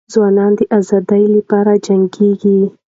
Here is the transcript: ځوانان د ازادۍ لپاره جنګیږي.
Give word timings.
ځوانان 0.13 0.51
د 0.57 0.59
ازادۍ 0.77 1.23
لپاره 1.35 1.71
جنګیږي. 1.85 2.59